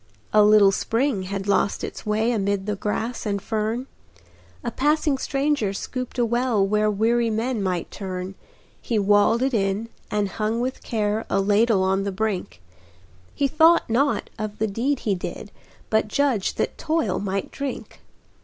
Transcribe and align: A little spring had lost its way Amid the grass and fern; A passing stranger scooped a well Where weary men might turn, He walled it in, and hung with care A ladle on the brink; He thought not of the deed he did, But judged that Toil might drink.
A 0.33 0.41
little 0.43 0.71
spring 0.71 1.25
had 1.29 1.47
lost 1.47 1.83
its 1.83 2.07
way 2.07 2.31
Amid 2.31 2.65
the 2.65 2.75
grass 2.75 3.23
and 3.23 3.39
fern; 3.39 3.85
A 4.63 4.71
passing 4.71 5.19
stranger 5.19 5.73
scooped 5.73 6.17
a 6.17 6.25
well 6.25 6.65
Where 6.65 6.89
weary 6.89 7.29
men 7.29 7.61
might 7.61 7.91
turn, 7.91 8.33
He 8.81 8.97
walled 8.97 9.43
it 9.43 9.53
in, 9.53 9.89
and 10.09 10.27
hung 10.27 10.59
with 10.59 10.81
care 10.81 11.27
A 11.29 11.39
ladle 11.39 11.83
on 11.83 12.01
the 12.03 12.11
brink; 12.11 12.61
He 13.35 13.47
thought 13.47 13.91
not 13.91 14.31
of 14.39 14.57
the 14.57 14.65
deed 14.65 15.01
he 15.01 15.13
did, 15.13 15.51
But 15.91 16.07
judged 16.07 16.57
that 16.57 16.79
Toil 16.79 17.19
might 17.19 17.51
drink. 17.51 18.01